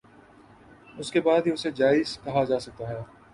[0.97, 2.99] اس کے بعد ہی اسے جائز کہا جا سکتا ہے